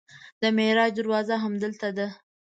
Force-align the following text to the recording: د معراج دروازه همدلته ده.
د 0.41 0.43
معراج 0.57 0.91
دروازه 0.97 1.35
همدلته 1.43 1.89
ده. 1.97 2.07